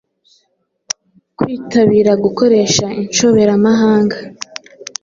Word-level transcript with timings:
Kwitabira 1.37 2.11
gukoresha 2.23 2.85
inshoberamahanga 3.01 4.17